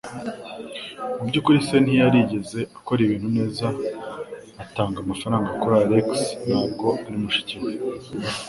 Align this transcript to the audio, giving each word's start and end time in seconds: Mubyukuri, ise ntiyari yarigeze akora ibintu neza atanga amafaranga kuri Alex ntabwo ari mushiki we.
Mubyukuri, 1.17 1.57
ise 1.61 1.77
ntiyari 1.81 2.01
yarigeze 2.19 2.59
akora 2.77 2.99
ibintu 3.03 3.27
neza 3.37 3.65
atanga 4.63 4.97
amafaranga 5.01 5.49
kuri 5.59 5.75
Alex 5.83 6.07
ntabwo 6.47 6.87
ari 7.05 7.17
mushiki 7.23 7.55
we. 7.63 7.71